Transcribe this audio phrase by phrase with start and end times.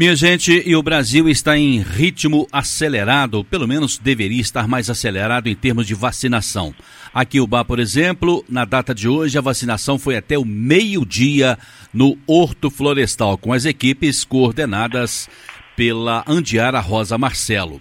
[0.00, 5.46] Minha gente, e o Brasil está em ritmo acelerado, pelo menos deveria estar mais acelerado
[5.46, 6.74] em termos de vacinação.
[7.12, 11.58] Aqui o Bar, por exemplo, na data de hoje, a vacinação foi até o meio-dia
[11.92, 15.28] no Horto Florestal, com as equipes coordenadas
[15.76, 17.78] pela Andiara Rosa Marcelo.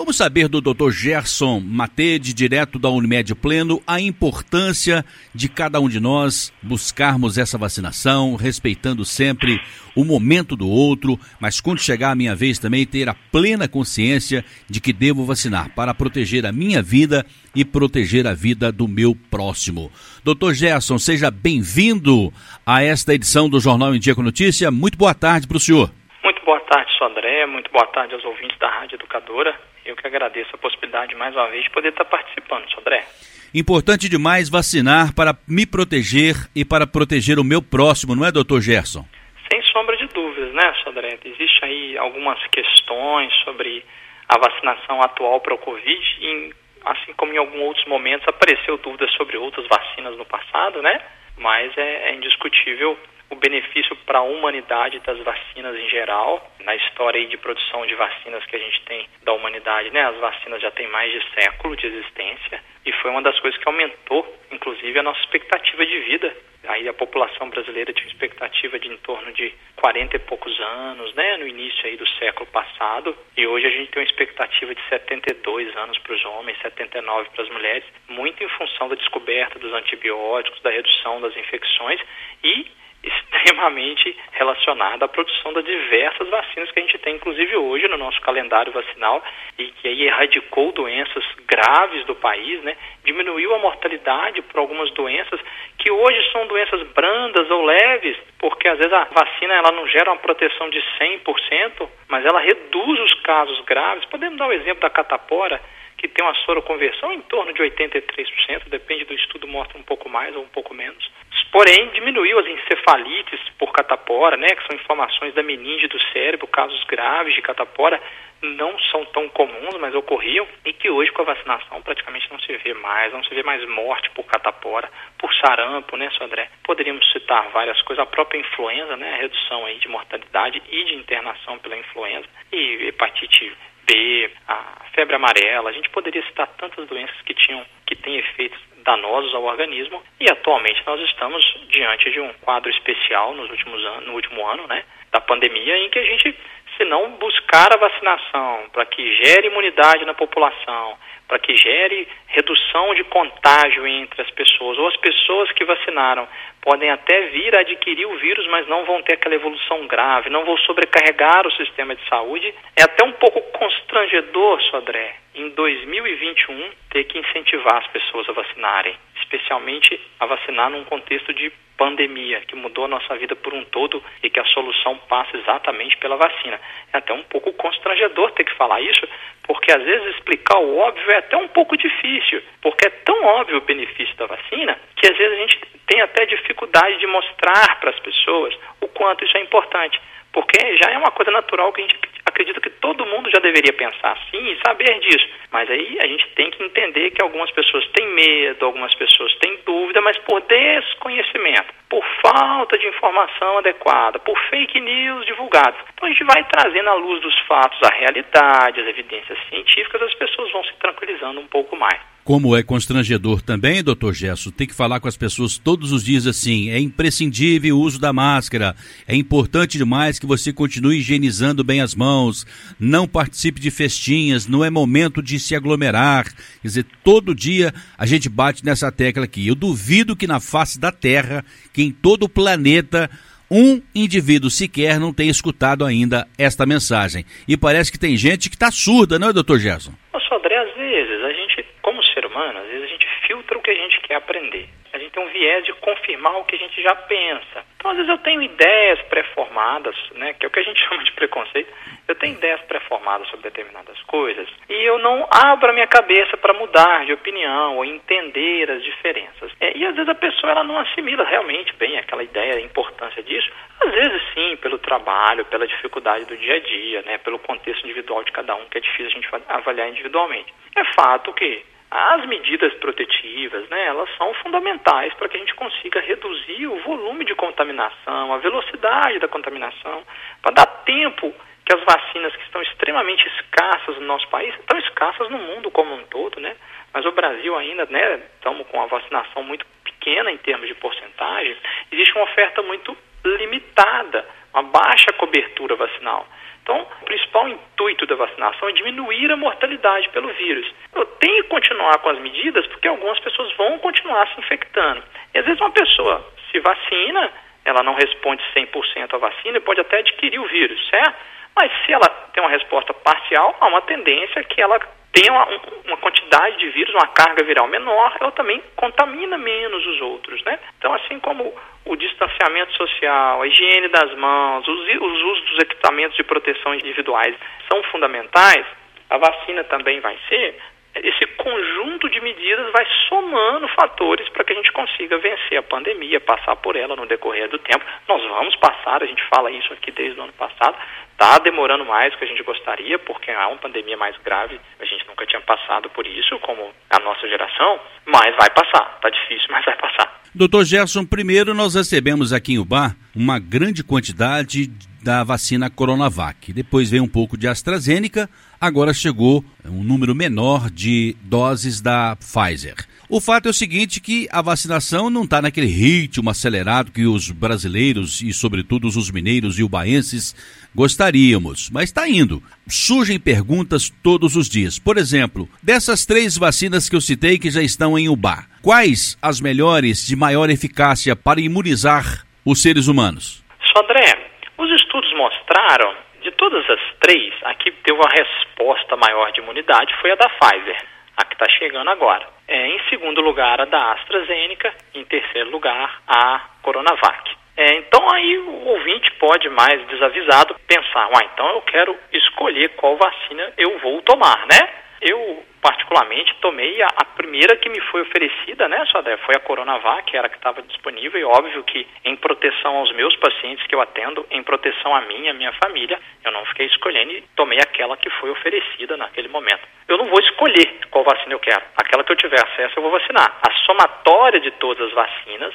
[0.00, 0.90] Vamos saber do Dr.
[0.90, 5.04] Gerson Matede, direto da Unimed Pleno, a importância
[5.34, 9.60] de cada um de nós buscarmos essa vacinação, respeitando sempre
[9.94, 14.42] o momento do outro, mas quando chegar a minha vez também ter a plena consciência
[14.70, 19.14] de que devo vacinar para proteger a minha vida e proteger a vida do meu
[19.30, 19.92] próximo.
[20.24, 20.54] Dr.
[20.54, 22.32] Gerson, seja bem-vindo
[22.64, 24.70] a esta edição do Jornal em Dia com Notícia.
[24.70, 25.90] Muito boa tarde para o senhor.
[26.24, 27.44] Muito boa tarde, sou André.
[27.44, 29.69] Muito boa tarde aos ouvintes da Rádio Educadora.
[29.90, 33.04] Eu que agradeço a possibilidade mais uma vez de poder estar participando, Sodré.
[33.52, 38.60] Importante demais vacinar para me proteger e para proteger o meu próximo, não é, doutor
[38.60, 39.04] Gerson?
[39.50, 41.18] Sem sombra de dúvidas, né, Sodré?
[41.24, 43.84] Existem aí algumas questões sobre
[44.28, 49.10] a vacinação atual para o Covid, e, assim como em alguns outros momentos apareceu dúvidas
[49.14, 51.00] sobre outras vacinas no passado, né?
[51.36, 52.96] Mas é, é indiscutível
[53.30, 56.50] o benefício para a humanidade das vacinas em geral.
[56.60, 60.60] Na história de produção de vacinas que a gente tem da humanidade, né, as vacinas
[60.60, 64.98] já têm mais de século de existência e foi uma das coisas que aumentou, inclusive,
[64.98, 66.36] a nossa expectativa de vida.
[66.66, 71.36] Aí a população brasileira tinha expectativa de em torno de 40 e poucos anos, né,
[71.36, 75.74] no início aí do século passado, e hoje a gente tem uma expectativa de 72
[75.76, 80.60] anos para os homens, 79 para as mulheres, muito em função da descoberta dos antibióticos,
[80.60, 82.00] da redução das infecções
[82.44, 82.66] e
[83.02, 88.20] extremamente relacionada à produção das diversas vacinas que a gente tem, inclusive hoje no nosso
[88.20, 89.22] calendário vacinal,
[89.58, 92.76] e que aí erradicou doenças graves do país, né?
[93.04, 95.40] diminuiu a mortalidade por algumas doenças
[95.78, 100.12] que hoje são doenças brandas ou leves, porque às vezes a vacina ela não gera
[100.12, 104.04] uma proteção de 100%, mas ela reduz os casos graves.
[104.06, 105.60] Podemos dar o exemplo da catapora,
[105.96, 110.34] que tem uma soroconversão em torno de 83%, depende do estudo, mostra um pouco mais
[110.34, 111.10] ou um pouco menos.
[111.50, 116.82] Porém, diminuiu as encefalites por catapora, né, que são inflamações da meninge do cérebro, casos
[116.84, 118.00] graves de catapora
[118.42, 122.56] não são tão comuns, mas ocorriam, e que hoje com a vacinação praticamente não se
[122.56, 124.88] vê mais, não se vê mais morte por catapora,
[125.18, 126.48] por sarampo, né, Sandré?
[126.64, 130.94] Poderíamos citar várias coisas, a própria influenza, né, a redução aí de mortalidade e de
[130.94, 133.52] internação pela influenza, e hepatite
[133.84, 138.69] B, a febre amarela, a gente poderia citar tantas doenças que tinham, que têm efeitos
[138.84, 144.14] danosos ao organismo e atualmente nós estamos diante de um quadro especial nos últimos no
[144.14, 146.36] último ano, né, da pandemia em que a gente
[146.80, 150.96] se não buscar a vacinação para que gere imunidade na população,
[151.28, 156.26] para que gere redução de contágio entre as pessoas, ou as pessoas que vacinaram
[156.62, 160.46] podem até vir a adquirir o vírus, mas não vão ter aquela evolução grave, não
[160.46, 162.52] vão sobrecarregar o sistema de saúde.
[162.74, 168.96] É até um pouco constrangedor, Sodré, em 2021 ter que incentivar as pessoas a vacinarem,
[169.16, 174.04] especialmente a vacinar num contexto de pandemia que mudou a nossa vida por um todo
[174.22, 176.60] e que a solução passa exatamente pela vacina.
[176.92, 179.08] É até um pouco constrangedor ter que falar isso,
[179.46, 183.56] porque às vezes explicar o óbvio é até um pouco difícil, porque é tão óbvio
[183.56, 187.88] o benefício da vacina que às vezes a gente tem até dificuldade de mostrar para
[187.88, 189.98] as pessoas o quanto isso é importante,
[190.34, 191.98] porque já é uma coisa natural que a gente
[192.30, 195.28] acredita que todo mundo já deveria pensar assim e saber disso.
[195.52, 199.58] Mas aí a gente tem que entender que algumas pessoas têm medo, algumas pessoas têm
[199.66, 205.80] dúvida, mas por desconhecimento, por falta de informação adequada, por fake news divulgadas.
[205.94, 210.14] Então a gente vai trazendo à luz dos fatos a realidade, as evidências científicas, as
[210.14, 212.00] pessoas vão se tranquilizando um pouco mais.
[212.30, 216.28] Como é constrangedor também, doutor Gesso, tem que falar com as pessoas todos os dias
[216.28, 218.76] assim: é imprescindível o uso da máscara,
[219.08, 222.46] é importante demais que você continue higienizando bem as mãos,
[222.78, 226.32] não participe de festinhas, não é momento de se aglomerar.
[226.62, 229.48] Quer dizer, todo dia a gente bate nessa tecla aqui.
[229.48, 233.10] Eu duvido que na face da Terra, que em todo o planeta,
[233.50, 237.24] um indivíduo sequer não tenha escutado ainda esta mensagem.
[237.48, 239.92] E parece que tem gente que está surda, não é, doutor Gerson?
[240.12, 243.62] Nossa, André, às vezes a gente como ser humano, às vezes a gente filtra o
[243.62, 244.68] que a gente quer aprender.
[244.92, 247.64] A gente tem um viés de confirmar o que a gente já pensa.
[247.76, 251.02] Então, às vezes eu tenho ideias pré-formadas, né, que é o que a gente chama
[251.04, 251.72] de preconceito.
[252.08, 256.52] Eu tenho ideias pré-formadas sobre determinadas coisas e eu não abro a minha cabeça para
[256.54, 259.52] mudar de opinião ou entender as diferenças.
[259.60, 263.22] É, e às vezes a pessoa ela não assimila realmente bem aquela ideia, a importância
[263.22, 263.48] disso.
[263.80, 268.24] Às vezes sim, pelo trabalho, pela dificuldade do dia a dia, né, pelo contexto individual
[268.24, 270.52] de cada um, que é difícil a gente avaliar individualmente.
[270.76, 276.00] É fato que as medidas protetivas, né, elas são fundamentais para que a gente consiga
[276.00, 280.04] reduzir o volume de contaminação, a velocidade da contaminação,
[280.40, 281.34] para dar tempo
[281.66, 285.94] que as vacinas que estão extremamente escassas no nosso país, estão escassas no mundo como
[285.94, 286.56] um todo, né?
[286.92, 291.56] Mas o Brasil ainda, né, estamos com a vacinação muito pequena em termos de porcentagem,
[291.90, 296.26] existe uma oferta muito limitada, uma baixa cobertura vacinal.
[296.62, 300.72] Então, o principal intuito da vacinação é diminuir a mortalidade pelo vírus.
[300.94, 305.02] Eu tenho que continuar com as medidas porque algumas pessoas vão continuar se infectando.
[305.34, 307.30] E às vezes uma pessoa se vacina,
[307.64, 311.16] ela não responde 100% à vacina e pode até adquirir o vírus, certo?
[311.56, 314.78] Mas se ela tem uma resposta parcial, há uma tendência que ela
[315.12, 315.46] tenha uma,
[315.86, 320.58] uma, quantidade de vírus, uma carga viral menor, ela também contamina menos os outros, né?
[320.78, 321.52] Então, assim como
[321.84, 327.34] o distanciamento social, a higiene das mãos, os, os usos dos equipamentos de proteção individuais
[327.70, 328.64] são fundamentais,
[329.08, 330.56] a vacina também vai ser,
[330.94, 336.20] esse conjunto de medidas vai somando fatores para que a gente consiga vencer a pandemia,
[336.20, 337.84] passar por ela no decorrer do tempo.
[338.08, 340.76] Nós vamos passar, a gente fala isso aqui desde o ano passado,
[341.20, 344.84] está demorando mais do que a gente gostaria, porque há uma pandemia mais grave, a
[344.86, 348.94] gente nunca tinha passado por isso, como a nossa geração, mas vai passar.
[348.96, 350.20] Está difícil, mas vai passar.
[350.34, 354.70] Doutor Gerson, primeiro nós recebemos aqui em Ubar uma grande quantidade
[355.02, 356.52] da vacina Coronavac.
[356.52, 362.76] Depois veio um pouco de AstraZeneca, agora chegou um número menor de doses da Pfizer.
[363.12, 367.32] O fato é o seguinte que a vacinação não está naquele ritmo acelerado que os
[367.32, 370.32] brasileiros e sobretudo os mineiros e ubaenses
[370.72, 372.40] gostaríamos, mas está indo.
[372.68, 374.78] Surgem perguntas todos os dias.
[374.78, 379.40] Por exemplo, dessas três vacinas que eu citei que já estão em Ubá, quais as
[379.40, 383.44] melhores de maior eficácia para imunizar os seres humanos?
[383.76, 389.40] Sodré, os estudos mostraram, de todas as três, a que deu a resposta maior de
[389.40, 390.89] imunidade foi a da Pfizer,
[391.20, 392.26] a que está chegando agora.
[392.48, 397.36] É, em segundo lugar, a da AstraZeneca, em terceiro lugar, a Coronavac.
[397.56, 402.96] É, então aí o ouvinte pode, mais desavisado, pensar, ah, então eu quero escolher qual
[402.96, 404.68] vacina eu vou tomar, né?
[405.02, 409.16] Eu, particularmente, tomei a, a, primeira que me foi oferecida, né, Sodré?
[409.18, 412.92] Foi a Coronavac, que era a que estava disponível, e óbvio que em proteção aos
[412.92, 416.44] meus pacientes que eu atendo, em proteção a mim e a minha família, eu não
[416.46, 419.62] fiquei escolhendo e tomei aquela que foi oferecida naquele momento.
[419.88, 421.62] Eu não vou escolher qual vacina eu quero.
[421.76, 423.38] Aquela que eu tiver acesso, eu vou vacinar.
[423.42, 425.54] A somatória de todas as vacinas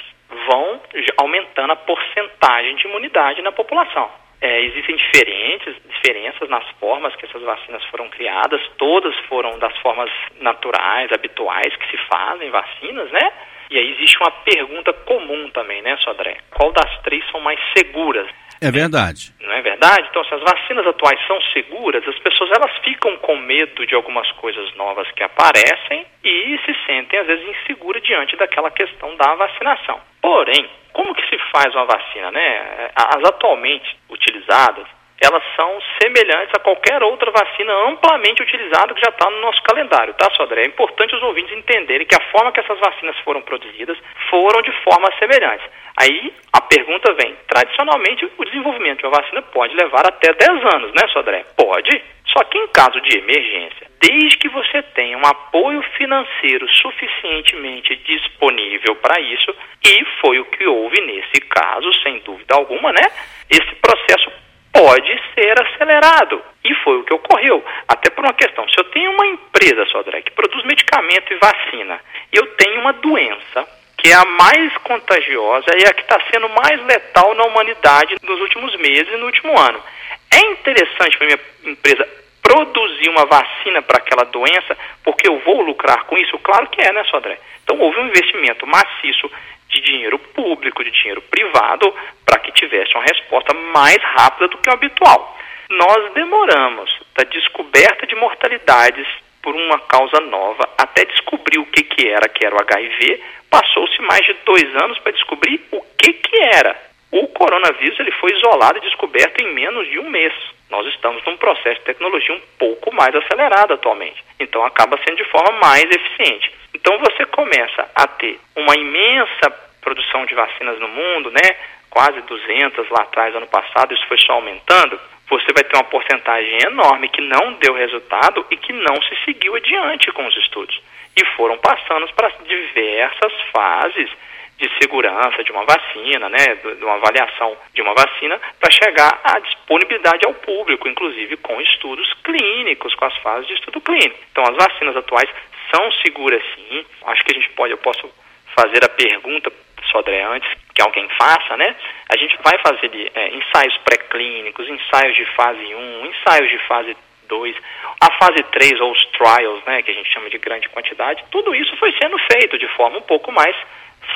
[0.49, 0.81] vão
[1.17, 4.24] aumentando a porcentagem de imunidade na população.
[4.41, 10.11] É, existem diferentes diferenças nas formas que essas vacinas foram criadas, todas foram das formas
[10.39, 13.31] naturais, habituais que se fazem vacinas, né?
[13.69, 16.37] E aí existe uma pergunta comum também, né, Sodré?
[16.51, 18.27] Qual das três são mais seguras?
[18.61, 19.33] É verdade.
[19.41, 20.07] Não é verdade?
[20.09, 24.29] Então, se as vacinas atuais são seguras, as pessoas elas ficam com medo de algumas
[24.33, 29.99] coisas novas que aparecem e se sentem, às vezes, inseguras diante daquela questão da vacinação.
[30.21, 31.24] Porém, como que
[31.55, 32.89] faz uma vacina, né?
[32.93, 34.85] As atualmente utilizadas,
[35.21, 40.13] elas são semelhantes a qualquer outra vacina amplamente utilizada que já está no nosso calendário,
[40.15, 40.63] tá, Sodré?
[40.63, 43.97] É importante os ouvintes entenderem que a forma que essas vacinas foram produzidas
[44.29, 45.63] foram de forma semelhante.
[45.97, 50.91] Aí a pergunta vem: tradicionalmente, o desenvolvimento de uma vacina pode levar até 10 anos,
[50.91, 51.45] né, Sodré?
[51.55, 52.14] Pode.
[52.35, 58.95] Só que em caso de emergência, desde que você tenha um apoio financeiro suficientemente disponível
[58.97, 63.03] para isso, e foi o que houve nesse caso, sem dúvida alguma, né?
[63.49, 64.29] Esse processo
[64.73, 66.41] pode ser acelerado.
[66.65, 67.63] E foi o que ocorreu.
[67.87, 72.01] Até por uma questão, se eu tenho uma empresa, Sodré, que produz medicamento e vacina,
[72.33, 73.65] e eu tenho uma doença
[73.97, 78.41] que é a mais contagiosa e a que está sendo mais letal na humanidade nos
[78.41, 79.81] últimos meses e no último ano.
[80.29, 86.03] É interessante para minha empresa produzir uma vacina para aquela doença, porque eu vou lucrar
[86.05, 86.37] com isso?
[86.37, 87.39] Claro que é, né, Sodré?
[87.63, 89.31] Então houve um investimento maciço
[89.67, 91.91] de dinheiro público, de dinheiro privado,
[92.23, 95.35] para que tivesse uma resposta mais rápida do que o habitual.
[95.71, 99.07] Nós demoramos da descoberta de mortalidades
[99.41, 103.99] por uma causa nova até descobrir o que, que era, que era o HIV, passou-se
[104.03, 106.79] mais de dois anos para descobrir o que, que era.
[107.11, 110.33] O coronavírus ele foi isolado e descoberto em menos de um mês.
[110.69, 114.23] Nós estamos num processo de tecnologia um pouco mais acelerado atualmente.
[114.39, 116.51] Então acaba sendo de forma mais eficiente.
[116.73, 119.49] Então você começa a ter uma imensa
[119.81, 121.55] produção de vacinas no mundo, né?
[121.89, 124.99] Quase 200 lá atrás, ano passado, isso foi só aumentando.
[125.29, 129.55] Você vai ter uma porcentagem enorme que não deu resultado e que não se seguiu
[129.55, 130.81] adiante com os estudos.
[131.15, 134.09] E foram passando para diversas fases
[134.57, 139.39] de segurança de uma vacina, né, de uma avaliação de uma vacina, para chegar à
[139.39, 144.17] disponibilidade ao público, inclusive com estudos clínicos, com as fases de estudo clínico.
[144.31, 145.29] Então, as vacinas atuais
[145.73, 146.85] são seguras sim.
[147.05, 148.09] Acho que a gente pode, eu posso
[148.55, 149.51] fazer a pergunta,
[149.91, 151.75] Sodré, antes que alguém faça, né?
[152.09, 156.97] A gente vai fazer é, ensaios pré-clínicos, ensaios de fase 1, ensaios de fase
[157.27, 157.55] 2,
[158.01, 161.55] a fase 3 ou os trials, né, que a gente chama de grande quantidade, tudo
[161.55, 163.55] isso foi sendo feito de forma um pouco mais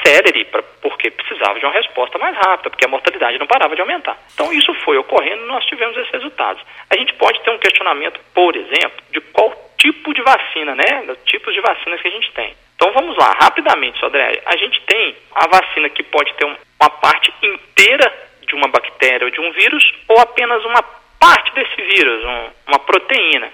[0.03, 0.45] célere,
[0.81, 4.17] porque precisava de uma resposta mais rápida, porque a mortalidade não parava de aumentar.
[4.33, 6.61] Então isso foi ocorrendo e nós tivemos esses resultados.
[6.89, 11.15] A gente pode ter um questionamento, por exemplo, de qual tipo de vacina, né?
[11.25, 12.53] Tipos de vacinas que a gente tem.
[12.75, 14.41] Então vamos lá, rapidamente, Sodré.
[14.45, 18.11] A gente tem a vacina que pode ter uma parte inteira
[18.47, 20.81] de uma bactéria ou de um vírus, ou apenas uma
[21.19, 23.49] parte desse vírus, um, uma proteína.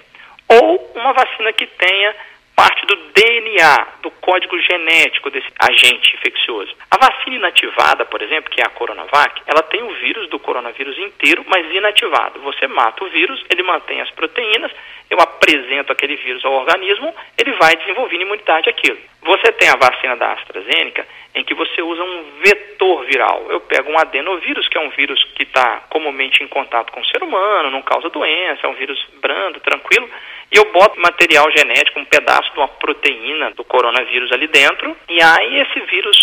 [0.48, 2.14] Ou uma vacina que tenha
[2.56, 6.74] parte do DNA, do código genético desse agente infeccioso.
[6.90, 10.96] A vacina inativada, por exemplo, que é a Coronavac, ela tem o vírus do coronavírus
[10.98, 12.40] inteiro, mas inativado.
[12.40, 14.72] Você mata o vírus, ele mantém as proteínas,
[15.10, 18.98] eu apresento aquele vírus ao organismo, ele vai desenvolvendo imunidade àquilo.
[19.22, 23.46] Você tem a vacina da AstraZeneca, em que você usa um vetor viral.
[23.50, 27.06] Eu pego um adenovírus, que é um vírus que está comumente em contato com o
[27.06, 30.08] ser humano, não causa doença, é um vírus brando, tranquilo,
[30.50, 35.20] e eu boto material genético, um pedaço de uma proteína do coronavírus ali dentro, e
[35.20, 36.16] aí esse vírus,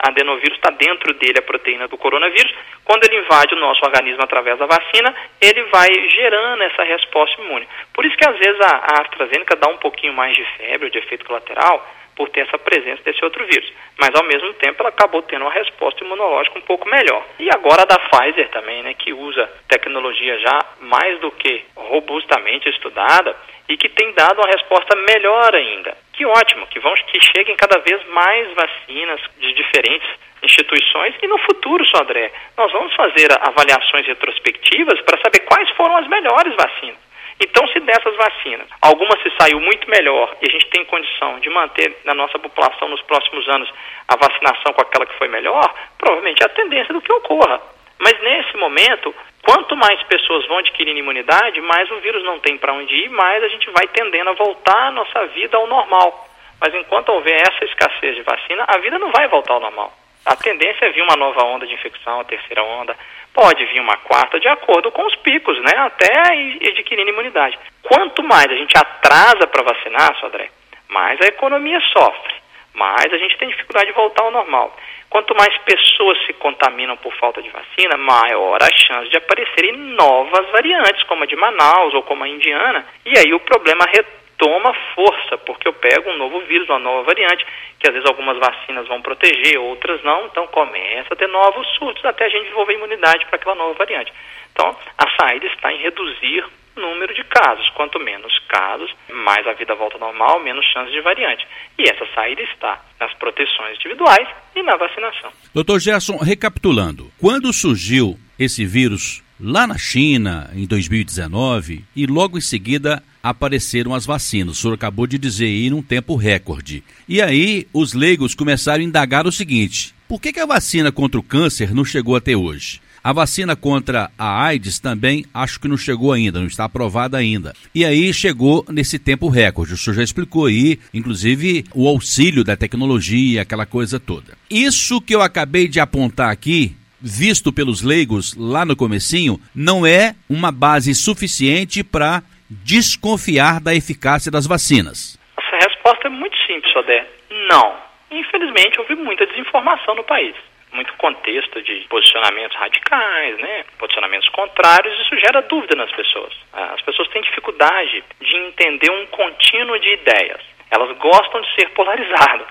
[0.00, 2.52] adenovírus, está dentro dele a proteína do coronavírus.
[2.84, 7.66] Quando ele invade o nosso organismo através da vacina, ele vai gerando essa resposta imune.
[7.94, 11.24] Por isso que às vezes a, AstraZeneca dá um pouquinho mais de febre de efeito
[11.24, 11.86] colateral,
[12.20, 13.72] por ter essa presença desse outro vírus.
[13.98, 17.24] Mas ao mesmo tempo ela acabou tendo uma resposta imunológica um pouco melhor.
[17.38, 22.68] E agora a da Pfizer também, né, que usa tecnologia já mais do que robustamente
[22.68, 23.34] estudada
[23.70, 25.96] e que tem dado uma resposta melhor ainda.
[26.12, 30.08] Que ótimo, que vão que cheguem cada vez mais vacinas de diferentes
[30.42, 36.08] instituições e no futuro, Sodré, nós vamos fazer avaliações retrospectivas para saber quais foram as
[36.08, 36.98] melhores vacinas.
[37.38, 41.48] Então, se dessas vacinas, alguma se saiu muito melhor e a gente tem condição de
[41.48, 43.72] manter na nossa população nos próximos anos
[44.08, 47.60] a vacinação com aquela que foi melhor, provavelmente é a tendência do que ocorra.
[48.00, 52.72] Mas nesse momento, quanto mais pessoas vão adquirindo imunidade, mais o vírus não tem para
[52.72, 56.26] onde ir, mais a gente vai tendendo a voltar a nossa vida ao normal.
[56.58, 59.92] Mas enquanto houver essa escassez de vacina, a vida não vai voltar ao normal.
[60.24, 62.96] A tendência é vir uma nova onda de infecção, a terceira onda,
[63.34, 65.72] pode vir uma quarta, de acordo com os picos, né?
[65.76, 67.58] Até adquirindo imunidade.
[67.82, 70.50] Quanto mais a gente atrasa para vacinar, Sodré,
[70.88, 72.34] mais a economia sofre,
[72.80, 74.74] mais a gente tem dificuldade de voltar ao normal.
[75.10, 80.48] Quanto mais pessoas se contaminam por falta de vacina, maior a chance de aparecerem novas
[80.50, 84.72] variantes, como a de Manaus ou como a indiana, e aí o problema retorna toma
[84.94, 87.46] força, porque eu pego um novo vírus, uma nova variante,
[87.78, 92.02] que às vezes algumas vacinas vão proteger, outras não, então começa a ter novos surtos
[92.06, 94.10] até a gente desenvolver imunidade para aquela nova variante.
[94.52, 96.44] Então, a saída está em reduzir
[96.80, 97.68] número de casos.
[97.70, 101.46] Quanto menos casos, mais a vida volta ao normal, menos chances de variante.
[101.78, 105.30] E essa saída está nas proteções individuais e na vacinação.
[105.54, 112.42] Doutor Gerson, recapitulando, quando surgiu esse vírus lá na China, em 2019, e logo em
[112.42, 114.58] seguida apareceram as vacinas.
[114.58, 116.82] O senhor acabou de dizer aí num tempo recorde.
[117.08, 121.20] E aí os leigos começaram a indagar o seguinte: por que, que a vacina contra
[121.20, 122.80] o câncer não chegou até hoje?
[123.02, 127.54] A vacina contra a AIDS também acho que não chegou ainda, não está aprovada ainda.
[127.74, 129.74] E aí chegou nesse tempo recorde.
[129.74, 134.36] O senhor já explicou aí, inclusive, o auxílio da tecnologia, aquela coisa toda.
[134.50, 140.14] Isso que eu acabei de apontar aqui visto pelos leigos lá no comecinho, não é
[140.28, 145.18] uma base suficiente para desconfiar da eficácia das vacinas?
[145.38, 147.06] Essa resposta é muito simples, Sodé.
[147.48, 147.74] Não.
[148.10, 150.34] Infelizmente, houve muita desinformação no país.
[150.72, 153.64] Muito contexto de posicionamentos radicais, né?
[153.78, 156.32] posicionamentos contrários, isso gera dúvida nas pessoas.
[156.52, 160.40] As pessoas têm dificuldade de entender um contínuo de ideias.
[160.70, 162.46] Elas gostam de ser polarizadas.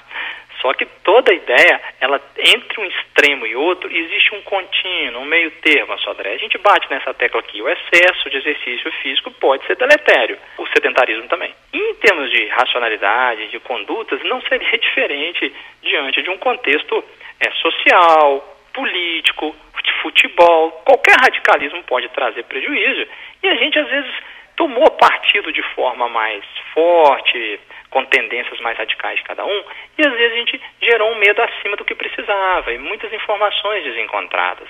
[0.61, 5.51] Só que toda ideia, ela entre um extremo e outro, existe um contínuo, um meio
[5.61, 6.33] termo, Sodré.
[6.33, 7.61] A gente bate nessa tecla aqui.
[7.61, 11.53] O excesso de exercício físico pode ser deletério, o sedentarismo também.
[11.73, 17.03] Em termos de racionalidade, de condutas, não seria diferente diante de um contexto
[17.39, 20.71] é, social, político, de futebol.
[20.85, 23.07] Qualquer radicalismo pode trazer prejuízo.
[23.41, 24.11] E a gente, às vezes,
[24.55, 26.43] tomou partido de forma mais
[26.73, 29.63] forte, com tendências mais radicais de cada um,
[29.97, 33.83] e às vezes a gente gerou um medo acima do que precisava e muitas informações
[33.83, 34.67] desencontradas.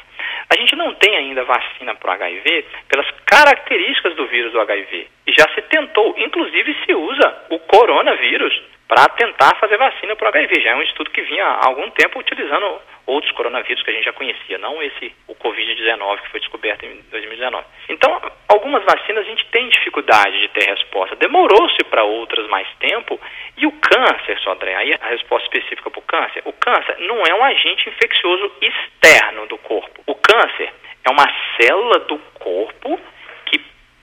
[0.49, 5.07] A gente não tem ainda vacina para o HIV pelas características do vírus do HIV.
[5.27, 10.29] E já se tentou, inclusive se usa o coronavírus para tentar fazer vacina para o
[10.29, 10.61] HIV.
[10.63, 14.05] Já é um estudo que vinha há algum tempo utilizando outros coronavírus que a gente
[14.05, 17.65] já conhecia, não esse, o Covid-19 que foi descoberto em 2019.
[17.87, 21.15] Então, algumas vacinas a gente tem dificuldade de ter resposta.
[21.17, 23.19] Demorou-se para outras mais tempo.
[23.57, 27.33] E o câncer, Sodré, aí a resposta específica para o câncer, o câncer não é
[27.35, 30.01] um agente infeccioso externo do corpo.
[30.07, 30.73] O câncer
[31.05, 31.25] é uma
[31.59, 32.99] célula do corpo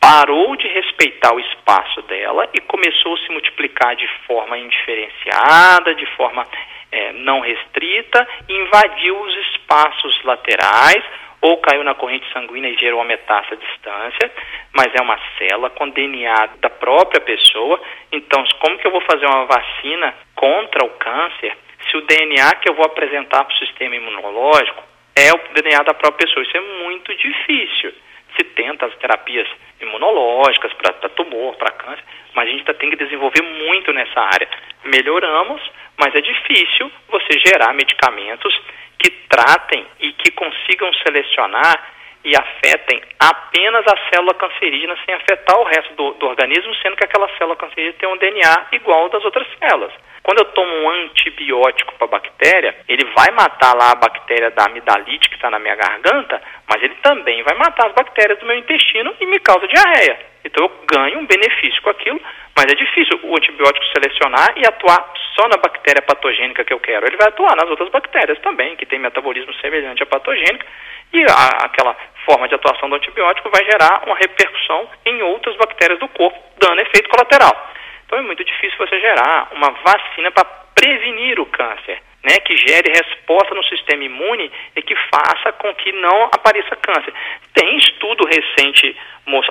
[0.07, 6.07] parou de respeitar o espaço dela e começou a se multiplicar de forma indiferenciada, de
[6.15, 6.47] forma
[6.93, 11.03] é, não restrita, e invadiu os espaços laterais,
[11.41, 14.33] ou caiu na corrente sanguínea e gerou uma metástase à distância,
[14.73, 17.81] mas é uma célula com DNA da própria pessoa.
[18.13, 21.57] Então, como que eu vou fazer uma vacina contra o câncer
[21.91, 24.85] se o DNA que eu vou apresentar para o sistema imunológico
[25.17, 26.45] é o DNA da própria pessoa?
[26.45, 27.93] Isso é muito difícil.
[28.37, 29.49] Se tenta as terapias
[29.81, 34.49] imunológicas para tumor, para câncer, mas a gente tem que desenvolver muito nessa área.
[34.85, 35.63] Melhoramos,
[35.97, 38.55] mas é difícil você gerar medicamentos
[38.99, 45.65] que tratem e que consigam selecionar e afetem apenas a célula cancerígena sem afetar o
[45.65, 49.47] resto do, do organismo, sendo que aquela célula cancerígena tem um DNA igual das outras
[49.59, 49.93] células.
[50.27, 54.65] Quando eu tomo um antibiótico para a bactéria, ele vai matar lá a bactéria da
[54.65, 58.59] amidalite que está na minha garganta, mas ele também vai matar as bactérias do meu
[58.59, 60.19] intestino e me causa diarreia.
[60.45, 62.21] Então eu ganho um benefício com aquilo,
[62.57, 67.07] mas é difícil o antibiótico selecionar e atuar só na bactéria patogênica que eu quero.
[67.07, 70.67] Ele vai atuar nas outras bactérias também, que tem metabolismo semelhante à patogênica,
[71.13, 76.01] e a, aquela forma de atuação do antibiótico vai gerar uma repercussão em outras bactérias
[76.01, 77.77] do corpo, dando efeito colateral.
[78.07, 80.45] Então é muito difícil você gerar uma vacina para
[80.75, 85.93] prevenir o câncer, né, que gere resposta no sistema imune e que faça com que
[85.93, 87.13] não apareça câncer.
[87.55, 88.97] Tem estudo recente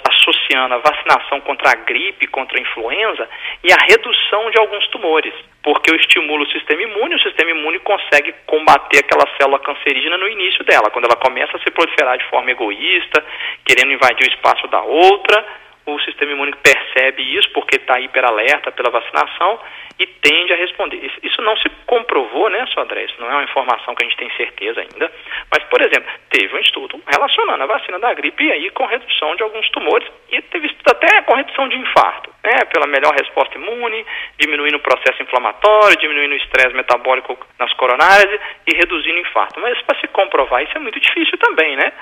[0.07, 3.27] associando a vacinação contra a gripe, contra a influenza
[3.63, 5.33] e a redução de alguns tumores,
[5.63, 10.29] porque eu estimulo o sistema imune, o sistema imune consegue combater aquela célula cancerígena no
[10.29, 13.25] início dela, quando ela começa a se proliferar de forma egoísta,
[13.65, 15.45] querendo invadir o espaço da outra
[15.85, 19.59] o sistema imune percebe isso porque está hiperalerta pela vacinação
[19.99, 21.11] e tende a responder.
[21.23, 23.05] Isso não se comprovou, né, André?
[23.05, 25.11] Isso não é uma informação que a gente tem certeza ainda.
[25.51, 29.43] Mas, por exemplo, teve um estudo relacionando a vacina da gripe aí com redução de
[29.43, 34.05] alguns tumores e teve estudo até com redução de infarto, né, pela melhor resposta imune,
[34.39, 39.59] diminuindo o processo inflamatório, diminuindo o estresse metabólico nas coronárias e reduzindo o infarto.
[39.59, 41.93] Mas para se comprovar isso é muito difícil também, né?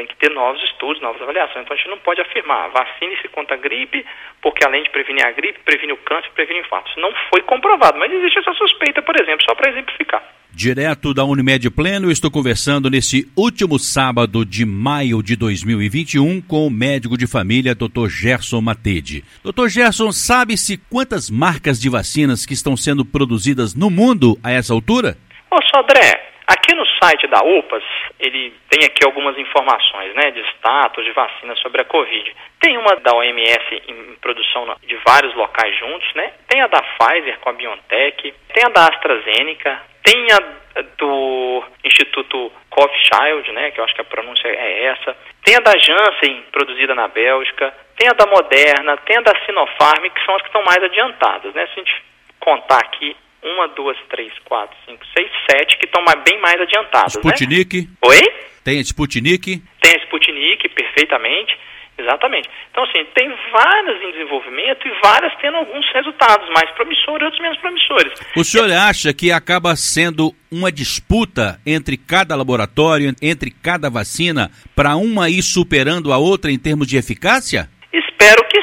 [0.00, 1.62] Tem que ter novos estudos, novas avaliações.
[1.62, 4.04] Então a gente não pode afirmar, vacine-se contra a gripe,
[4.40, 6.88] porque além de prevenir a gripe, previne o câncer, previne o infarto.
[6.88, 10.22] Isso não foi comprovado, mas existe essa suspeita, por exemplo, só para exemplificar.
[10.52, 16.70] Direto da Unimed Pleno, estou conversando nesse último sábado de maio de 2021 com o
[16.70, 18.08] médico de família, Dr.
[18.08, 19.22] Gerson Matede.
[19.44, 19.68] Dr.
[19.68, 25.18] Gerson, sabe-se quantas marcas de vacinas que estão sendo produzidas no mundo a essa altura?
[25.50, 27.84] Ô, Sodré, Aqui no site da UPAS,
[28.18, 32.34] ele tem aqui algumas informações, né, de status de vacina sobre a Covid.
[32.60, 36.32] Tem uma da OMS em produção de vários locais juntos, né?
[36.48, 40.60] Tem a da Pfizer com a BioNTech, tem a da AstraZeneca, tem a
[40.96, 45.16] do Instituto Rothschild, né, que eu acho que a pronúncia é essa.
[45.44, 50.08] Tem a da Janssen, produzida na Bélgica, tem a da Moderna, tem a da Sinopharm,
[50.10, 51.66] que são as que estão mais adiantadas, né?
[51.66, 52.02] Se a gente
[52.38, 57.14] contar aqui, uma, duas, três, quatro, cinco, seis, sete, que estão bem mais adiantadas.
[57.14, 57.20] Né?
[57.20, 57.82] Sputnik.
[57.82, 57.88] Né?
[58.02, 58.20] Oi?
[58.64, 59.62] Tem a Sputnik.
[59.80, 61.56] Tem a Sputnik, perfeitamente.
[62.00, 62.48] Exatamente.
[62.70, 67.42] Então, assim, tem várias em desenvolvimento e várias tendo alguns resultados mais promissores e outros
[67.42, 68.12] menos promissores.
[68.34, 74.96] O senhor acha que acaba sendo uma disputa entre cada laboratório, entre cada vacina, para
[74.96, 77.68] uma ir superando a outra em termos de eficácia?
[77.92, 78.59] Espero que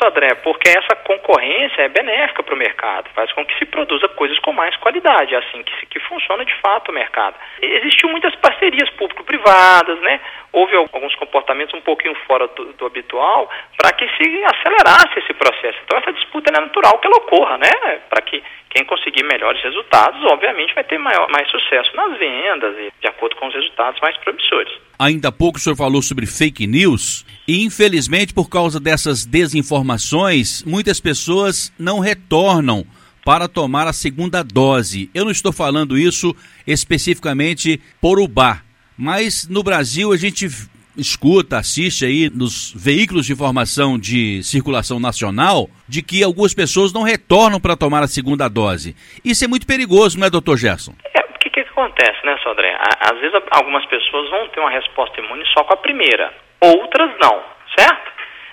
[0.00, 0.34] né, Sodré?
[0.36, 4.52] Porque essa concorrência é benéfica para o mercado, faz com que se produza coisas com
[4.52, 7.36] mais qualidade, assim que, que funciona de fato o mercado.
[7.60, 10.20] Existiu muitas parcerias público-privadas, né?
[10.52, 15.78] Houve alguns comportamentos um pouquinho fora do, do habitual para que se acelerasse esse processo.
[15.84, 18.00] Então essa disputa é natural que ela ocorra, né?
[18.08, 22.92] Para que quem conseguir melhores resultados, obviamente, vai ter maior, mais sucesso nas vendas e
[23.00, 24.72] de acordo com os resultados mais promissores.
[24.98, 30.62] Ainda há pouco o senhor falou sobre fake news e, infelizmente, por causa dessas desinformações,
[30.64, 32.86] muitas pessoas não retornam
[33.24, 35.10] para tomar a segunda dose.
[35.12, 36.34] Eu não estou falando isso
[36.66, 38.62] especificamente por Ubá,
[38.96, 40.48] mas no Brasil a gente
[40.96, 47.02] escuta, assiste aí nos veículos de informação de circulação nacional de que algumas pessoas não
[47.02, 48.94] retornam para tomar a segunda dose.
[49.24, 50.92] Isso é muito perigoso, não é, doutor Gerson?
[51.14, 52.76] É, o que, acontece, né, Sodré?
[53.00, 57.42] Às vezes algumas pessoas vão ter uma resposta imune só com a primeira, outras não,
[57.78, 58.10] certo?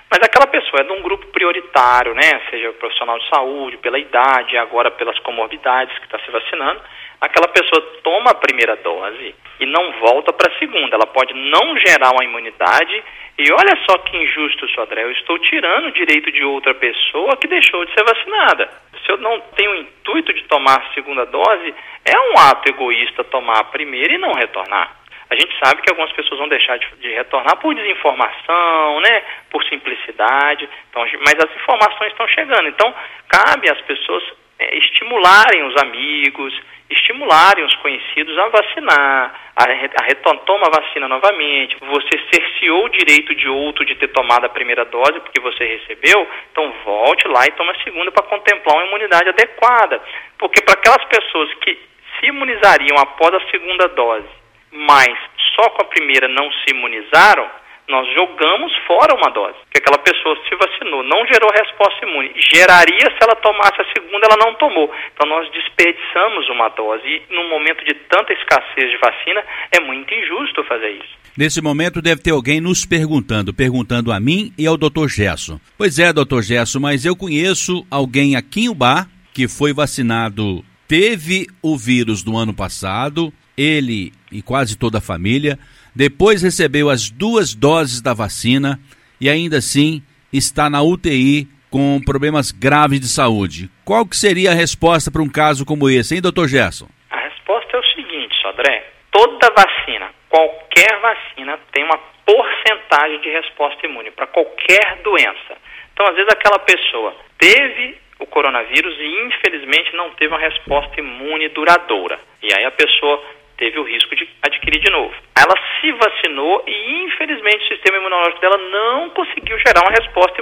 [0.09, 2.41] Mas aquela pessoa é de um grupo prioritário, né?
[2.49, 6.81] Seja profissional de saúde, pela idade, agora pelas comorbidades que está se vacinando
[7.21, 10.95] aquela pessoa toma a primeira dose e não volta para a segunda.
[10.95, 13.03] Ela pode não gerar uma imunidade.
[13.37, 15.03] E olha só que injusto, Sodré.
[15.03, 18.69] Eu estou tirando o direito de outra pessoa que deixou de ser vacinada.
[19.05, 21.73] Se eu não tenho o intuito de tomar a segunda dose,
[22.05, 24.97] é um ato egoísta tomar a primeira e não retornar.
[25.29, 29.61] A gente sabe que algumas pessoas vão deixar de, de retornar por desinformação, né, por
[29.65, 32.69] simplicidade, então, mas as informações estão chegando.
[32.69, 32.93] Então,
[33.27, 34.23] cabe às pessoas
[34.57, 36.53] é, estimularem os amigos,
[36.89, 41.77] estimularem os conhecidos a vacinar, a, a retoma a vacina novamente.
[41.81, 46.27] Você cerceou o direito de outro de ter tomado a primeira dose porque você recebeu,
[46.51, 50.01] então volte lá e tome a segunda para contemplar uma imunidade adequada.
[50.37, 51.77] Porque para aquelas pessoas que
[52.19, 54.29] se imunizariam após a segunda dose,
[54.71, 55.17] mas
[55.55, 57.49] só com a primeira não se imunizaram,
[57.87, 62.33] nós jogamos fora uma dose, que aquela pessoa se vacinou, não gerou resposta imune.
[62.53, 64.91] Geraria se ela tomasse a segunda, ela não tomou.
[65.13, 70.13] Então nós desperdiçamos uma dose e num momento de tanta escassez de vacina, é muito
[70.13, 71.17] injusto fazer isso.
[71.37, 75.07] Nesse momento deve ter alguém nos perguntando, perguntando a mim e ao Dr.
[75.07, 75.61] Gesso.
[75.77, 76.41] Pois é, Dr.
[76.41, 82.35] Gesso, mas eu conheço alguém aqui em Ubar que foi vacinado, teve o vírus no
[82.35, 85.59] ano passado, ele e quase toda a família,
[85.97, 88.79] depois recebeu as duas doses da vacina
[89.19, 93.67] e ainda assim está na UTI com problemas graves de saúde.
[93.83, 96.87] Qual que seria a resposta para um caso como esse, hein, doutor Gerson?
[97.09, 98.85] A resposta é o seguinte, Sodré.
[99.09, 105.57] Toda vacina, qualquer vacina, tem uma porcentagem de resposta imune para qualquer doença.
[105.93, 111.49] Então, às vezes, aquela pessoa teve o coronavírus e, infelizmente, não teve uma resposta imune
[111.49, 112.19] duradoura.
[112.43, 113.23] E aí a pessoa
[113.57, 115.13] teve o risco de adquirir de novo.
[115.35, 120.41] Ela se vacinou e, infelizmente, o sistema imunológico dela não conseguiu gerar uma resposta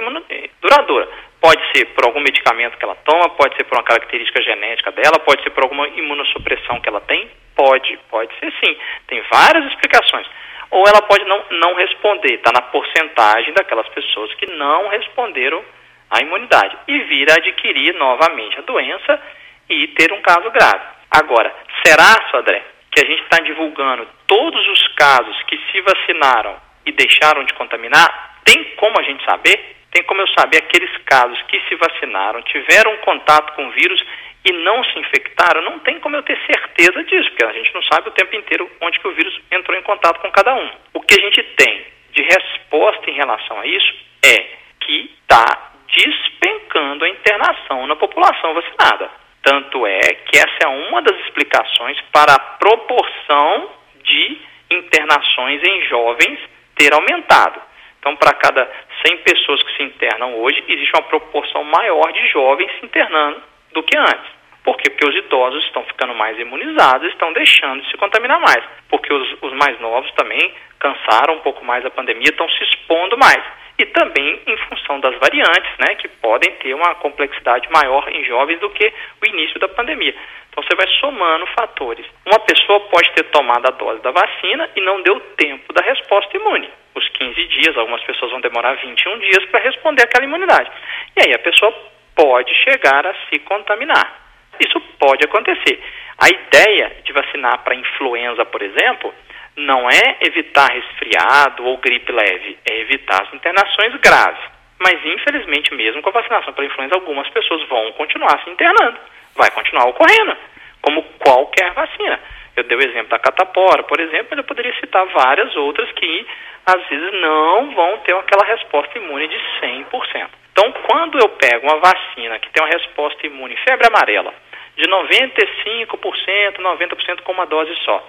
[0.60, 1.08] duradoura.
[1.40, 5.18] Pode ser por algum medicamento que ela toma, pode ser por uma característica genética dela,
[5.20, 8.76] pode ser por alguma imunossupressão que ela tem, pode, pode ser sim.
[9.06, 10.26] Tem várias explicações.
[10.70, 15.64] Ou ela pode não, não responder, está na porcentagem daquelas pessoas que não responderam
[16.10, 19.22] à imunidade e vir a adquirir novamente a doença
[19.68, 20.84] e ter um caso grave.
[21.10, 22.62] Agora, será, Sodré,
[22.96, 26.56] que a gente está divulgando todos os casos que se vacinaram
[26.86, 29.76] e deixaram de contaminar, tem como a gente saber?
[29.90, 34.02] Tem como eu saber aqueles casos que se vacinaram, tiveram contato com o vírus
[34.46, 35.60] e não se infectaram?
[35.60, 38.70] Não tem como eu ter certeza disso, porque a gente não sabe o tempo inteiro
[38.80, 40.70] onde que o vírus entrou em contato com cada um.
[40.94, 44.46] O que a gente tem de resposta em relação a isso é
[44.80, 49.25] que está despencando a internação na população vacinada.
[49.46, 53.70] Tanto é que essa é uma das explicações para a proporção
[54.02, 56.40] de internações em jovens
[56.74, 57.60] ter aumentado.
[58.00, 58.68] Então, para cada
[59.06, 63.40] 100 pessoas que se internam hoje, existe uma proporção maior de jovens se internando
[63.72, 64.34] do que antes.
[64.64, 64.90] Por quê?
[64.90, 68.64] Porque os idosos estão ficando mais imunizados, estão deixando de se contaminar mais.
[68.88, 73.16] Porque os, os mais novos também cansaram um pouco mais a pandemia, estão se expondo
[73.16, 73.44] mais
[73.78, 78.58] e também em função das variantes, né, que podem ter uma complexidade maior em jovens
[78.60, 80.14] do que o início da pandemia.
[80.50, 82.06] Então você vai somando fatores.
[82.24, 86.34] Uma pessoa pode ter tomado a dose da vacina e não deu tempo da resposta
[86.36, 86.70] imune.
[86.94, 90.70] Os 15 dias, algumas pessoas vão demorar 21 dias para responder aquela imunidade.
[91.14, 91.74] E aí a pessoa
[92.14, 94.26] pode chegar a se contaminar.
[94.58, 95.78] Isso pode acontecer.
[96.18, 99.12] A ideia de vacinar para influenza, por exemplo,
[99.56, 104.44] não é evitar resfriado ou gripe leve, é evitar as internações graves.
[104.78, 108.98] Mas, infelizmente, mesmo com a vacinação para influenza, algumas pessoas vão continuar se internando.
[109.34, 110.36] Vai continuar ocorrendo,
[110.82, 112.20] como qualquer vacina.
[112.56, 116.26] Eu dei o exemplo da catapora, por exemplo, mas eu poderia citar várias outras que,
[116.66, 120.28] às vezes, não vão ter aquela resposta imune de 100%.
[120.52, 124.32] Então, quando eu pego uma vacina que tem uma resposta imune febre amarela,
[124.76, 128.06] de 95%, 90% com uma dose só.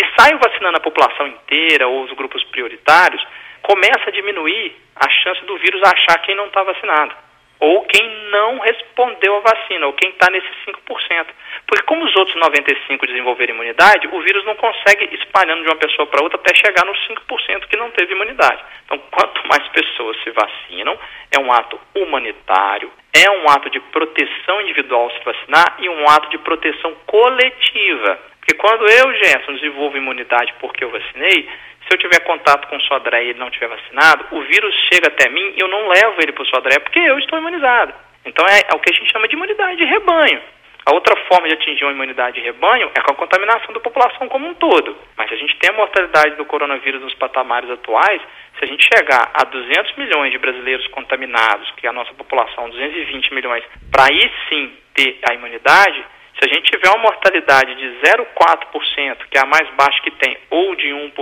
[0.00, 3.24] E saio vacinando a população inteira ou os grupos prioritários,
[3.62, 7.29] começa a diminuir a chance do vírus achar quem não está vacinado.
[7.60, 11.26] Ou quem não respondeu à vacina, ou quem está nesses 5%.
[11.66, 16.06] Porque como os outros 95% desenvolveram imunidade, o vírus não consegue espalhando de uma pessoa
[16.06, 18.62] para outra até chegar nos 5% que não teve imunidade.
[18.86, 20.98] Então, quanto mais pessoas se vacinam,
[21.30, 26.30] é um ato humanitário, é um ato de proteção individual se vacinar e um ato
[26.30, 28.18] de proteção coletiva.
[28.40, 31.48] Porque quando eu, Gerson, desenvolvo imunidade porque eu vacinei,
[31.90, 35.08] se eu tiver contato com o Sodré e ele não tiver vacinado, o vírus chega
[35.08, 37.92] até mim e eu não levo ele para o Sodré porque eu estou imunizado.
[38.24, 40.40] Então é, é o que a gente chama de imunidade de rebanho.
[40.86, 44.28] A outra forma de atingir uma imunidade de rebanho é com a contaminação da população
[44.28, 44.96] como um todo.
[45.16, 48.22] Mas se a gente tem a mortalidade do coronavírus nos patamares atuais,
[48.56, 52.70] se a gente chegar a 200 milhões de brasileiros contaminados, que é a nossa população,
[52.70, 56.04] 220 milhões, para aí sim ter a imunidade,
[56.40, 60.38] se a gente tiver uma mortalidade de 0,4%, que é a mais baixa que tem,
[60.48, 61.12] ou de 1%,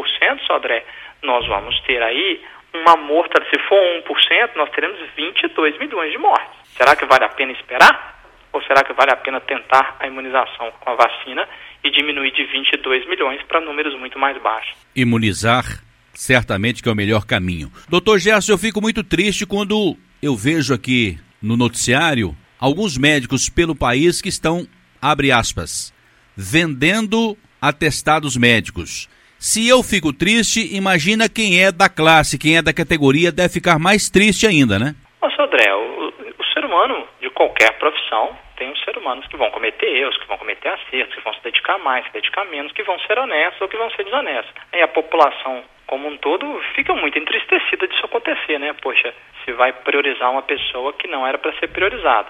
[0.47, 0.85] Sodré,
[1.23, 2.41] nós vamos ter aí
[2.73, 6.57] uma mortalidade, se for 1%, nós teremos 22 milhões de mortes.
[6.77, 8.17] Será que vale a pena esperar?
[8.53, 11.49] Ou será que vale a pena tentar a imunização com a vacina
[11.83, 14.77] e diminuir de 22 milhões para números muito mais baixos.
[14.95, 15.65] Imunizar
[16.15, 17.71] certamente que é o melhor caminho.
[17.89, 23.75] Doutor Gerson, eu fico muito triste quando eu vejo aqui no noticiário alguns médicos pelo
[23.75, 24.67] país que estão,
[25.01, 25.93] abre aspas,
[26.37, 29.09] vendendo atestados médicos.
[29.39, 33.79] Se eu fico triste, imagina quem é da classe, quem é da categoria, deve ficar
[33.79, 34.95] mais triste ainda, né?
[35.23, 39.51] Nossa, André, o, o ser humano de qualquer profissão tem os seres humanos que vão
[39.51, 42.83] cometer erros, que vão cometer acertos, que vão se dedicar mais, se dedicar menos, que
[42.83, 44.53] vão ser honestos ou que vão ser desonestos.
[44.73, 48.75] E a população como um todo fica muito entristecida disso acontecer, né?
[48.83, 52.29] Poxa, se vai priorizar uma pessoa que não era para ser priorizada.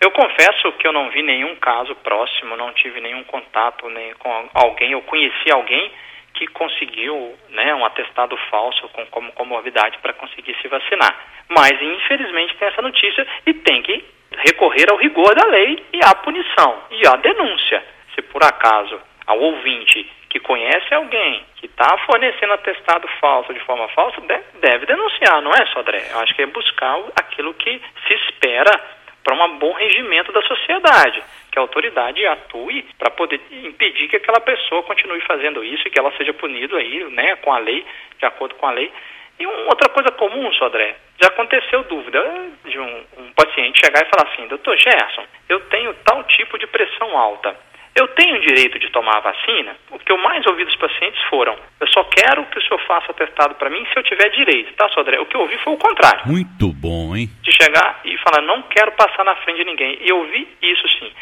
[0.00, 4.48] Eu confesso que eu não vi nenhum caso próximo, não tive nenhum contato nem com
[4.54, 5.92] alguém, eu conheci alguém
[6.32, 11.14] que conseguiu né, um atestado falso com, como comorbidade para conseguir se vacinar.
[11.48, 14.02] Mas, infelizmente, tem essa notícia e tem que
[14.38, 17.84] recorrer ao rigor da lei e à punição e à denúncia.
[18.14, 23.86] Se por acaso ao ouvinte que conhece alguém que está fornecendo atestado falso de forma
[23.88, 24.20] falsa,
[24.60, 26.08] deve denunciar, não é, Sodré?
[26.10, 31.22] Eu acho que é buscar aquilo que se espera para um bom regimento da sociedade,
[31.50, 35.98] que a autoridade atue para poder impedir que aquela pessoa continue fazendo isso e que
[35.98, 37.84] ela seja punida aí, né, com a lei,
[38.18, 38.90] de acordo com a lei.
[39.38, 42.22] E uma outra coisa comum, Sodré, já aconteceu dúvida
[42.64, 46.66] de um, um paciente chegar e falar assim, doutor Gerson, eu tenho tal tipo de
[46.66, 47.56] pressão alta.
[47.94, 49.76] Eu tenho direito de tomar a vacina?
[49.90, 53.10] O que eu mais ouvi dos pacientes foram: eu só quero que o senhor faça
[53.10, 55.18] atestado para mim se eu tiver direito, tá, Sodré?
[55.20, 56.26] O que eu ouvi foi o contrário.
[56.26, 57.28] Muito bom, hein?
[57.42, 59.98] De chegar e falar: não quero passar na frente de ninguém.
[60.00, 61.12] E eu ouvi isso sim.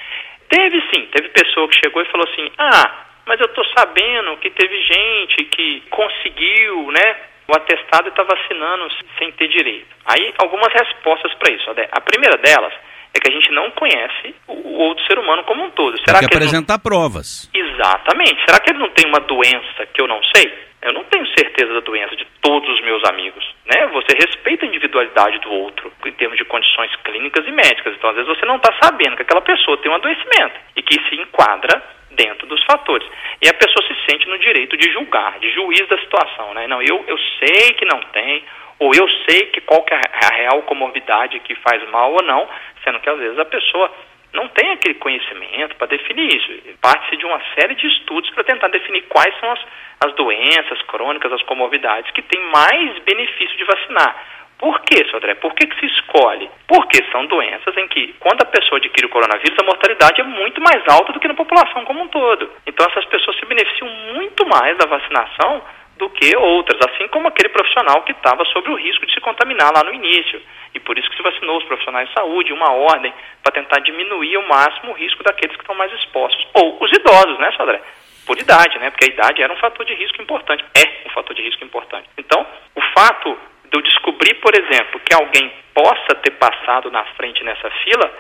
[0.49, 4.51] Teve sim, teve pessoa que chegou e falou assim: ah, mas eu estou sabendo que
[4.51, 7.17] teve gente que conseguiu, né?
[7.49, 9.87] O atestado está vacinando sem ter direito.
[10.05, 11.71] Aí, algumas respostas para isso.
[11.93, 12.75] A primeira delas
[13.19, 15.99] é que a gente não conhece o outro ser humano como um todo.
[15.99, 16.81] Será Tem que, que apresentar não...
[16.81, 17.51] provas.
[17.53, 18.41] Exatamente.
[18.45, 20.69] Será que ele não tem uma doença que eu não sei?
[20.81, 23.89] Eu não tenho certeza da doença de todos os meus amigos, né?
[23.89, 27.95] Você respeita a individualidade do outro em termos de condições clínicas e médicas.
[27.97, 30.95] Então, às vezes você não está sabendo que aquela pessoa tem um adoecimento e que
[31.09, 33.07] se enquadra dentro dos fatores.
[33.43, 36.67] E a pessoa se sente no direito de julgar, de juiz da situação, né?
[36.69, 38.45] Não, eu, eu sei que não tem,
[38.79, 42.49] ou eu sei que qual que é a real comorbidade que faz mal ou não,
[42.85, 43.91] sendo que às vezes a pessoa
[44.33, 46.77] não tem aquele conhecimento para definir isso.
[46.81, 49.61] Parte-se de uma série de estudos para tentar definir quais são as,
[50.07, 54.17] as doenças crônicas, as comorbidades que têm mais benefício de vacinar.
[54.59, 55.35] Por que, Sodré?
[55.37, 56.51] Por que, que se escolhe?
[56.67, 60.61] Porque são doenças em que, quando a pessoa adquire o coronavírus, a mortalidade é muito
[60.61, 62.51] mais alta do que na população como um todo.
[62.67, 65.63] Então, essas pessoas se beneficiam muito mais da vacinação
[65.99, 69.73] do que outras, assim como aquele profissional que estava sob o risco de se contaminar
[69.75, 70.41] lá no início.
[70.73, 74.37] E por isso que se vacinou os profissionais de saúde, uma ordem para tentar diminuir
[74.37, 76.47] ao máximo o risco daqueles que estão mais expostos.
[76.55, 77.81] Ou os idosos, né, Sodré?
[78.25, 78.91] Por idade, né?
[78.91, 82.09] Porque a idade era um fator de risco importante, é um fator de risco importante.
[82.17, 83.37] Então, o fato
[83.71, 88.13] de eu descobrir, por exemplo, que alguém possa ter passado na frente nessa fila,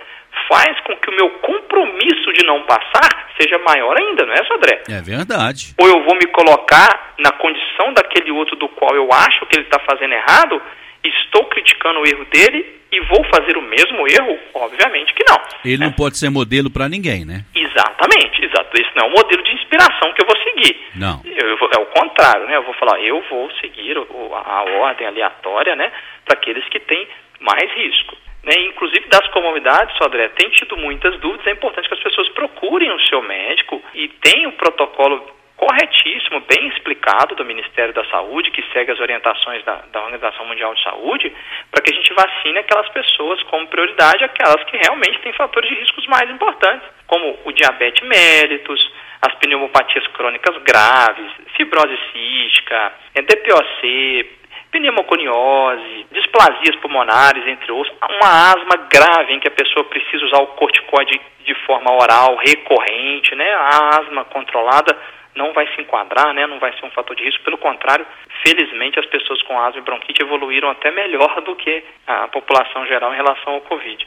[0.48, 4.82] faz com que o meu compromisso de não passar seja maior ainda, não é, Sodré?
[4.88, 5.74] É verdade.
[5.80, 9.64] Ou eu vou me colocar na condição daquele outro do qual eu acho que ele
[9.64, 10.60] está fazendo errado,
[11.04, 14.38] estou criticando o erro dele e vou fazer o mesmo erro?
[14.54, 15.40] Obviamente que não.
[15.64, 15.86] Ele né?
[15.86, 17.44] não pode ser modelo para ninguém, né?
[17.54, 18.70] Exatamente, exato.
[18.74, 20.80] Esse não é um modelo de inspiração que eu vou seguir.
[20.94, 21.22] Não.
[21.24, 22.56] Eu, eu, é o contrário, né?
[22.56, 25.92] Eu vou falar, eu vou seguir o, a, a ordem aleatória, né?
[26.24, 27.06] Para aqueles que têm
[27.40, 28.16] mais risco.
[28.44, 31.46] Né, inclusive das comunidades, Sodré, tem tido muitas dúvidas.
[31.46, 36.68] É importante que as pessoas procurem o seu médico e tenham o protocolo corretíssimo, bem
[36.68, 41.34] explicado do Ministério da Saúde, que segue as orientações da, da Organização Mundial de Saúde,
[41.70, 45.74] para que a gente vacine aquelas pessoas como prioridade, aquelas que realmente têm fatores de
[45.74, 54.38] riscos mais importantes, como o diabetes mellitus, as pneumopatias crônicas graves, fibrose cística, DPOC,
[54.70, 60.46] pneumoconiose, displasias pulmonares, entre outros, uma asma grave em que a pessoa precisa usar o
[60.48, 63.52] corticoide de forma oral recorrente, né?
[63.54, 64.96] A asma controlada
[65.38, 66.46] não vai se enquadrar, né?
[66.46, 67.44] Não vai ser um fator de risco.
[67.44, 68.04] Pelo contrário,
[68.44, 73.14] felizmente as pessoas com asma e bronquite evoluíram até melhor do que a população geral
[73.14, 74.06] em relação ao Covid.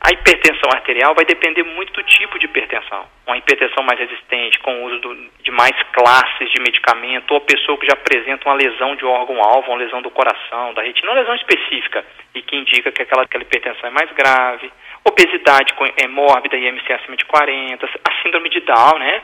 [0.00, 3.06] A hipertensão arterial vai depender muito do tipo de hipertensão.
[3.26, 7.40] Uma hipertensão mais resistente, com o uso do, de mais classes de medicamento, ou a
[7.40, 11.20] pessoa que já apresenta uma lesão de órgão-alvo, uma lesão do coração, da retina, uma
[11.20, 14.70] lesão específica, e que indica que aquela, aquela hipertensão é mais grave.
[15.04, 19.22] Obesidade é mórbida, IMC acima de 40, a síndrome de Down, né?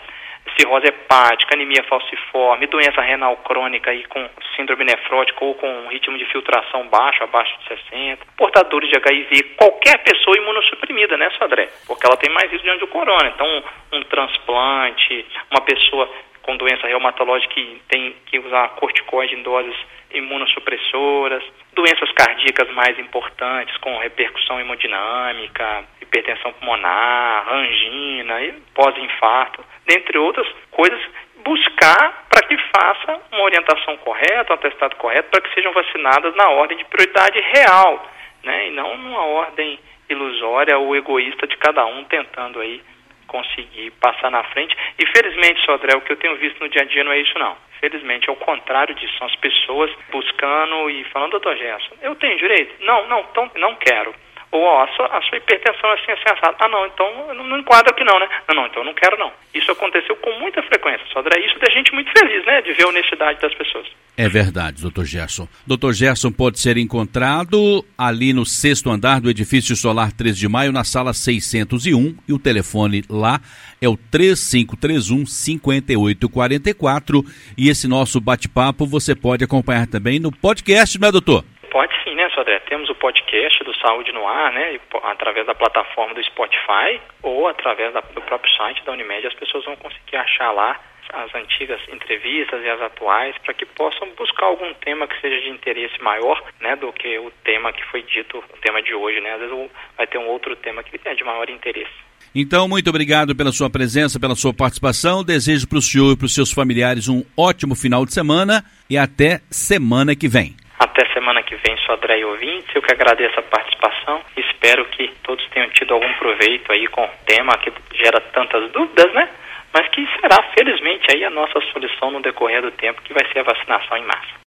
[0.58, 6.24] Cirrose hepática, anemia falciforme, doença renal crônica aí com síndrome nefrótica ou com ritmo de
[6.26, 11.68] filtração baixo, abaixo de 60, portadores de HIV, qualquer pessoa imunossuprimida, né, Sodré?
[11.86, 13.32] Porque ela tem mais risco de corona.
[13.34, 16.08] Então, um transplante, uma pessoa
[16.44, 19.74] com doença reumatológica que tem que usar corticoide em doses
[20.12, 28.36] imunossupressoras, doenças cardíacas mais importantes com repercussão hemodinâmica, hipertensão pulmonar, angina,
[28.74, 31.00] pós-infarto, dentre outras coisas,
[31.44, 36.48] buscar para que faça uma orientação correta, um atestado correto, para que sejam vacinadas na
[36.50, 38.06] ordem de prioridade real,
[38.44, 39.78] né, e não numa ordem
[40.08, 42.82] ilusória ou egoísta de cada um tentando aí
[43.26, 44.76] conseguir passar na frente.
[44.98, 47.38] E felizmente, Sodré, o que eu tenho visto no dia a dia não é isso
[47.38, 47.56] não.
[47.80, 49.16] Felizmente, é o contrário disso.
[49.18, 52.74] São as pessoas buscando e falando, doutor Gerson, eu tenho direito?
[52.84, 54.14] Não, não, não quero.
[54.54, 56.56] Ou, ó, a sua, a sua hipertensão é assim, assim, assado.
[56.60, 58.28] Ah, não, então não, não enquadra aqui não, né?
[58.46, 59.32] Não, não, então eu não quero não.
[59.52, 61.44] Isso aconteceu com muita frequência, Sodré.
[61.44, 62.62] Isso deixa a gente muito feliz, né?
[62.62, 63.84] De ver a honestidade das pessoas.
[64.16, 65.48] É verdade, doutor Gerson.
[65.66, 70.70] Doutor Gerson pode ser encontrado ali no sexto andar do edifício solar 3 de maio,
[70.70, 73.40] na sala 601, e o telefone lá
[73.80, 77.24] é o 3531 5844.
[77.58, 81.44] E esse nosso bate-papo você pode acompanhar também no podcast, não é, doutor?
[81.74, 82.60] Pode sim, né, Sodré?
[82.60, 84.78] Temos o podcast do Saúde no Ar, né?
[85.10, 89.64] Através da plataforma do Spotify ou através da, do próprio site da Unimed, as pessoas
[89.64, 90.78] vão conseguir achar lá
[91.12, 95.50] as antigas entrevistas e as atuais, para que possam buscar algum tema que seja de
[95.50, 99.32] interesse maior, né, do que o tema que foi dito, o tema de hoje, né?
[99.32, 101.90] Às vezes vai ter um outro tema que é de maior interesse.
[102.32, 105.24] Então, muito obrigado pela sua presença, pela sua participação.
[105.24, 108.96] Desejo para o senhor e para os seus familiares um ótimo final de semana e
[108.96, 110.54] até semana que vem.
[110.78, 112.68] Até semana que vem, sou André ouvintes.
[112.74, 114.20] Eu que agradeço a participação.
[114.36, 119.10] Espero que todos tenham tido algum proveito aí com o tema que gera tantas dúvidas,
[119.14, 119.30] né?
[119.72, 123.40] mas que será, felizmente, aí a nossa solução no decorrer do tempo, que vai ser
[123.40, 124.34] a vacinação em massa.